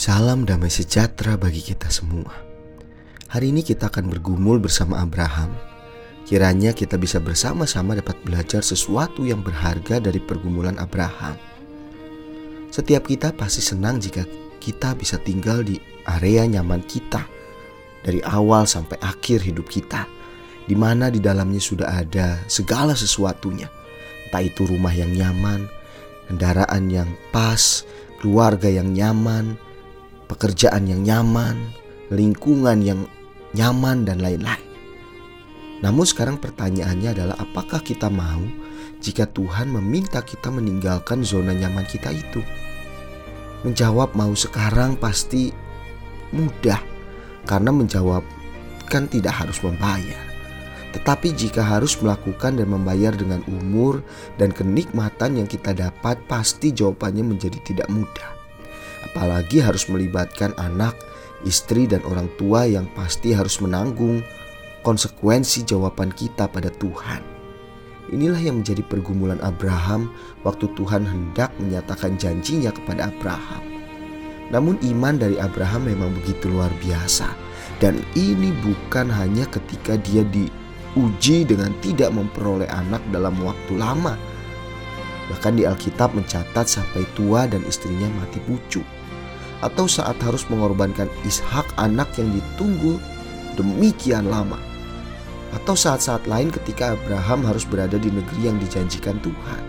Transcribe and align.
Salam 0.00 0.48
damai 0.48 0.72
sejahtera 0.72 1.36
bagi 1.36 1.60
kita 1.60 1.92
semua. 1.92 2.32
Hari 3.28 3.52
ini 3.52 3.60
kita 3.60 3.92
akan 3.92 4.08
bergumul 4.08 4.56
bersama 4.56 4.96
Abraham. 4.96 5.52
Kiranya 6.24 6.72
kita 6.72 6.96
bisa 6.96 7.20
bersama-sama 7.20 7.92
dapat 7.92 8.16
belajar 8.24 8.64
sesuatu 8.64 9.28
yang 9.28 9.44
berharga 9.44 10.00
dari 10.00 10.16
pergumulan 10.16 10.80
Abraham. 10.80 11.36
Setiap 12.72 13.12
kita 13.12 13.36
pasti 13.36 13.60
senang 13.60 14.00
jika 14.00 14.24
kita 14.56 14.96
bisa 14.96 15.20
tinggal 15.20 15.60
di 15.60 15.76
area 16.08 16.48
nyaman 16.48 16.80
kita 16.88 17.20
dari 18.00 18.24
awal 18.24 18.64
sampai 18.64 18.96
akhir 19.04 19.44
hidup 19.44 19.68
kita, 19.68 20.08
di 20.64 20.80
mana 20.80 21.12
di 21.12 21.20
dalamnya 21.20 21.60
sudah 21.60 22.00
ada 22.00 22.40
segala 22.48 22.96
sesuatunya, 22.96 23.68
entah 24.32 24.40
itu 24.40 24.64
rumah 24.64 24.96
yang 24.96 25.12
nyaman, 25.12 25.68
kendaraan 26.24 26.88
yang 26.88 27.12
pas, 27.36 27.84
keluarga 28.16 28.72
yang 28.72 28.96
nyaman, 28.96 29.60
pekerjaan 30.30 30.86
yang 30.86 31.02
nyaman, 31.02 31.58
lingkungan 32.14 32.78
yang 32.86 33.02
nyaman, 33.50 34.06
dan 34.06 34.22
lain-lain. 34.22 34.62
Namun, 35.82 36.06
sekarang 36.06 36.38
pertanyaannya 36.38 37.10
adalah, 37.10 37.36
apakah 37.42 37.82
kita 37.82 38.06
mau 38.06 38.38
jika 39.02 39.26
Tuhan 39.26 39.74
meminta 39.74 40.22
kita 40.22 40.54
meninggalkan 40.54 41.26
zona 41.26 41.50
nyaman 41.50 41.82
kita 41.90 42.14
itu? 42.14 42.38
Menjawab 43.66 44.14
mau 44.14 44.30
sekarang 44.38 44.94
pasti 44.94 45.50
mudah, 46.30 46.78
karena 47.50 47.74
menjawab 47.74 48.22
kan 48.86 49.10
tidak 49.10 49.34
harus 49.34 49.58
membayar. 49.66 50.30
Tetapi 50.90 51.34
jika 51.38 51.62
harus 51.62 51.94
melakukan 52.02 52.58
dan 52.58 52.66
membayar 52.66 53.14
dengan 53.14 53.42
umur 53.46 54.02
dan 54.42 54.50
kenikmatan 54.50 55.38
yang 55.38 55.46
kita 55.46 55.70
dapat, 55.70 56.18
pasti 56.26 56.74
jawabannya 56.74 57.22
menjadi 57.22 57.62
tidak 57.62 57.86
mudah 57.94 58.39
apalagi 59.06 59.62
harus 59.62 59.88
melibatkan 59.88 60.52
anak, 60.60 60.96
istri, 61.46 61.88
dan 61.88 62.04
orang 62.04 62.28
tua 62.36 62.68
yang 62.68 62.88
pasti 62.92 63.32
harus 63.32 63.60
menanggung 63.62 64.20
konsekuensi 64.84 65.64
jawaban 65.64 66.12
kita 66.12 66.48
pada 66.48 66.72
Tuhan. 66.80 67.22
Inilah 68.10 68.42
yang 68.42 68.64
menjadi 68.64 68.82
pergumulan 68.82 69.38
Abraham 69.38 70.10
waktu 70.42 70.66
Tuhan 70.74 71.06
hendak 71.06 71.54
menyatakan 71.62 72.18
janjinya 72.18 72.74
kepada 72.74 73.06
Abraham. 73.06 73.62
Namun 74.50 74.82
iman 74.82 75.14
dari 75.14 75.38
Abraham 75.38 75.86
memang 75.86 76.10
begitu 76.18 76.50
luar 76.50 76.74
biasa 76.82 77.30
dan 77.78 78.02
ini 78.12 78.52
bukan 78.60 79.08
hanya 79.08 79.48
ketika 79.48 79.94
dia 79.96 80.26
diuji 80.26 81.48
dengan 81.48 81.70
tidak 81.80 82.10
memperoleh 82.10 82.66
anak 82.66 83.00
dalam 83.14 83.38
waktu 83.40 83.72
lama, 83.78 84.18
Bahkan 85.30 85.56
di 85.56 85.64
Alkitab 85.64 86.12
mencatat 86.12 86.66
sampai 86.66 87.06
tua 87.14 87.46
dan 87.46 87.62
istrinya 87.64 88.10
mati 88.18 88.42
pucuk. 88.42 88.84
Atau 89.62 89.86
saat 89.86 90.18
harus 90.24 90.42
mengorbankan 90.50 91.06
Ishak 91.22 91.70
anak 91.78 92.10
yang 92.18 92.34
ditunggu 92.34 92.98
demikian 93.54 94.26
lama. 94.26 94.58
Atau 95.50 95.74
saat-saat 95.74 96.30
lain 96.30 96.50
ketika 96.50 96.94
Abraham 96.94 97.42
harus 97.42 97.66
berada 97.66 97.98
di 97.98 98.10
negeri 98.10 98.50
yang 98.50 98.58
dijanjikan 98.62 99.18
Tuhan. 99.18 99.62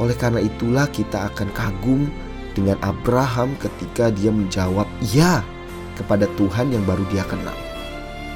Oleh 0.00 0.16
karena 0.16 0.40
itulah 0.40 0.88
kita 0.88 1.28
akan 1.32 1.52
kagum 1.52 2.08
dengan 2.56 2.78
Abraham 2.80 3.54
ketika 3.60 4.08
dia 4.10 4.32
menjawab 4.32 4.88
ya 5.14 5.44
kepada 5.98 6.30
Tuhan 6.38 6.72
yang 6.72 6.86
baru 6.86 7.04
dia 7.12 7.26
kenal. 7.26 7.54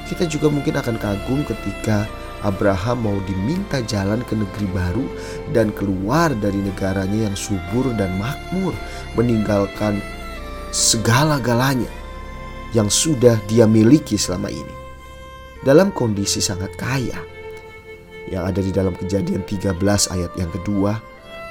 Kita 0.05 0.27
juga 0.27 0.51
mungkin 0.51 0.75
akan 0.75 0.95
kagum 0.99 1.41
ketika 1.47 2.05
Abraham 2.43 3.07
mau 3.07 3.17
diminta 3.23 3.79
jalan 3.83 4.19
ke 4.27 4.35
negeri 4.35 4.67
baru 4.75 5.05
dan 5.55 5.71
keluar 5.71 6.35
dari 6.35 6.59
negaranya 6.59 7.31
yang 7.31 7.37
subur 7.39 7.91
dan 7.95 8.19
makmur, 8.19 8.75
meninggalkan 9.15 10.03
segala-galanya 10.75 11.89
yang 12.75 12.91
sudah 12.91 13.39
dia 13.47 13.63
miliki 13.63 14.19
selama 14.19 14.51
ini. 14.51 14.75
Dalam 15.63 15.95
kondisi 15.95 16.43
sangat 16.43 16.75
kaya, 16.75 17.15
yang 18.27 18.43
ada 18.43 18.59
di 18.59 18.71
dalam 18.75 18.91
kejadian 18.91 19.47
13 19.47 19.79
ayat 20.11 20.31
yang 20.35 20.51
kedua, 20.51 20.99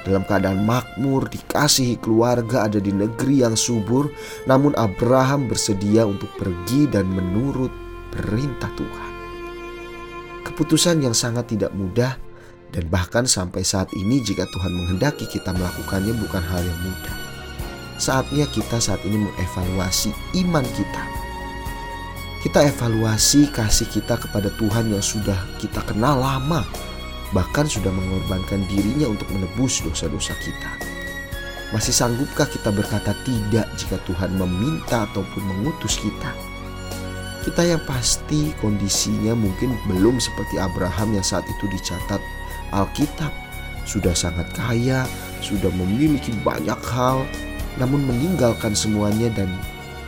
dalam 0.03 0.27
keadaan 0.27 0.67
makmur, 0.67 1.31
dikasihi 1.31 1.97
keluarga, 2.03 2.67
ada 2.67 2.77
di 2.77 2.91
negeri 2.91 3.41
yang 3.47 3.55
subur, 3.55 4.11
namun 4.45 4.75
Abraham 4.75 5.47
bersedia 5.47 6.03
untuk 6.03 6.29
pergi 6.35 6.91
dan 6.91 7.07
menurut 7.07 7.71
perintah 8.11 8.69
Tuhan. 8.75 9.12
Keputusan 10.43 10.99
yang 10.99 11.15
sangat 11.15 11.55
tidak 11.55 11.71
mudah 11.71 12.19
dan 12.73 12.83
bahkan 12.91 13.23
sampai 13.23 13.63
saat 13.63 13.87
ini 13.95 14.19
jika 14.19 14.43
Tuhan 14.51 14.73
menghendaki 14.75 15.29
kita 15.29 15.55
melakukannya 15.55 16.11
bukan 16.19 16.43
hal 16.43 16.59
yang 16.59 16.79
mudah. 16.83 17.15
Saatnya 18.01 18.49
kita 18.49 18.81
saat 18.81 18.99
ini 19.07 19.23
mengevaluasi 19.23 20.11
iman 20.43 20.65
kita. 20.75 21.03
Kita 22.43 22.59
evaluasi 22.59 23.47
kasih 23.55 23.87
kita 23.87 24.19
kepada 24.19 24.51
Tuhan 24.59 24.91
yang 24.91 24.99
sudah 24.99 25.37
kita 25.63 25.79
kenal 25.87 26.19
lama, 26.19 26.67
bahkan 27.31 27.63
sudah 27.63 27.87
mengorbankan 27.87 28.67
dirinya 28.67 29.07
untuk 29.07 29.31
menebus 29.31 29.79
dosa-dosa 29.79 30.35
kita. 30.43 30.71
Masih 31.71 31.95
sanggupkah 31.95 32.45
kita 32.51 32.67
berkata 32.69 33.15
tidak 33.23 33.71
jika 33.79 33.95
Tuhan 34.03 34.35
meminta 34.35 35.07
ataupun 35.07 35.41
mengutus 35.41 35.95
kita? 36.03 36.52
Kita 37.43 37.59
yang 37.59 37.83
pasti 37.83 38.55
kondisinya 38.63 39.35
mungkin 39.35 39.75
belum 39.91 40.15
seperti 40.15 40.55
Abraham 40.63 41.19
yang 41.19 41.27
saat 41.27 41.43
itu 41.43 41.67
dicatat 41.67 42.23
Alkitab. 42.71 43.35
Sudah 43.83 44.15
sangat 44.15 44.47
kaya, 44.55 45.03
sudah 45.43 45.67
memiliki 45.75 46.31
banyak 46.39 46.79
hal, 46.87 47.27
namun 47.75 48.07
meninggalkan 48.07 48.71
semuanya 48.71 49.27
dan 49.35 49.51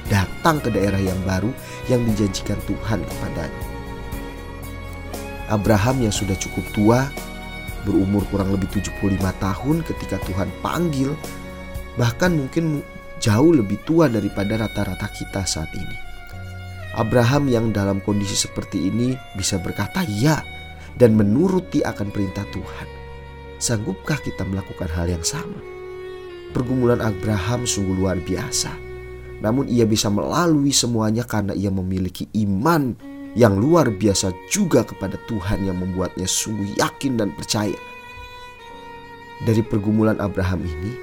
datang 0.07 0.63
ke 0.63 0.72
daerah 0.72 1.01
yang 1.01 1.19
baru 1.28 1.51
yang 1.91 2.07
dijanjikan 2.07 2.56
Tuhan 2.72 3.03
kepadanya. 3.03 3.63
Abraham 5.52 6.07
yang 6.07 6.16
sudah 6.16 6.40
cukup 6.40 6.63
tua, 6.72 7.00
berumur 7.84 8.23
kurang 8.31 8.56
lebih 8.56 8.79
75 8.79 9.19
tahun 9.44 9.75
ketika 9.84 10.17
Tuhan 10.23 10.50
panggil, 10.63 11.12
bahkan 12.00 12.31
mungkin 12.31 12.79
jauh 13.19 13.52
lebih 13.52 13.78
tua 13.84 14.07
daripada 14.07 14.56
rata-rata 14.56 15.12
kita 15.12 15.44
saat 15.44 15.69
ini. 15.75 16.04
Abraham 16.95 17.51
yang 17.51 17.75
dalam 17.75 18.00
kondisi 18.00 18.39
seperti 18.39 18.88
ini 18.88 19.19
bisa 19.35 19.59
berkata 19.59 20.07
ya 20.07 20.39
dan 20.95 21.19
menuruti 21.19 21.83
akan 21.83 22.07
perintah 22.07 22.47
Tuhan. 22.56 22.88
Sanggupkah 23.59 24.16
kita 24.23 24.47
melakukan 24.47 24.88
hal 24.88 25.11
yang 25.11 25.23
sama? 25.23 25.59
Pergumulan 26.55 27.03
Abraham 27.03 27.67
sungguh 27.67 28.00
luar 28.00 28.16
biasa. 28.23 28.72
Namun 29.44 29.67
ia 29.67 29.84
bisa 29.84 30.07
melalui 30.07 30.72
semuanya 30.72 31.28
karena 31.28 31.51
ia 31.51 31.67
memiliki 31.67 32.31
iman 32.47 32.95
yang 33.35 33.59
luar 33.59 33.91
biasa 33.91 34.31
juga 34.47 34.88
kepada 34.88 35.19
Tuhan 35.28 35.67
yang 35.67 35.75
membuatnya 35.75 36.23
sungguh 36.23 36.79
yakin 36.79 37.19
dan 37.19 37.35
percaya. 37.35 37.75
Dari 39.44 39.59
pergumulan 39.67 40.23
Abraham 40.23 40.63
ini, 40.63 40.95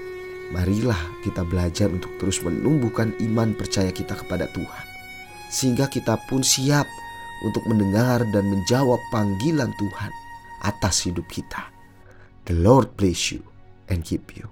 marilah 0.56 0.96
kita 1.20 1.44
belajar 1.44 1.92
untuk 1.92 2.16
terus 2.16 2.40
menumbuhkan 2.40 3.12
iman 3.20 3.52
percaya 3.52 3.92
kita 3.92 4.16
kepada 4.16 4.48
Tuhan 4.56 4.91
sehingga 5.52 5.86
kita 5.92 6.16
pun 6.24 6.40
siap 6.40 6.88
untuk 7.44 7.68
mendengar 7.68 8.24
dan 8.32 8.48
menjawab 8.48 8.98
panggilan 9.12 9.68
Tuhan 9.76 10.12
atas 10.64 11.04
hidup 11.04 11.28
kita. 11.28 11.68
The 12.48 12.56
Lord 12.56 12.96
bless 12.96 13.30
you 13.30 13.44
and 13.92 14.00
keep 14.00 14.32
you. 14.32 14.48